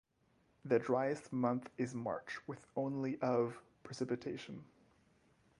The 0.65 0.79
driest 0.79 1.31
month 1.31 1.69
is 1.77 1.93
March, 1.93 2.39
with 2.47 2.65
only 2.75 3.19
of 3.19 3.61
precipitation. 3.83 4.63